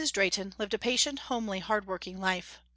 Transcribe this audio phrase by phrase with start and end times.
[0.11, 2.59] Drehten lived a patient, homely, hard working life.